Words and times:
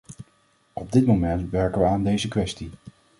Op 0.73 0.91
dit 0.91 1.05
moment 1.05 1.49
werken 1.49 1.81
we 1.81 1.87
aan 1.87 2.03
deze 2.03 2.27
kwestie. 2.27 2.69